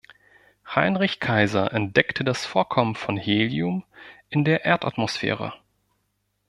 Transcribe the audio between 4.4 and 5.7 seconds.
der Erdatmosphäre.